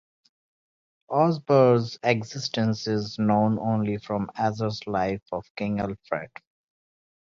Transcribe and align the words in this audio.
Osburh's 1.11 1.99
existence 2.01 2.87
is 2.87 3.19
known 3.19 3.59
only 3.59 3.99
from 3.99 4.31
Asser's 4.35 4.87
"Life 4.87 5.21
of 5.31 5.45
King 5.55 5.79
Alfred". 5.79 6.31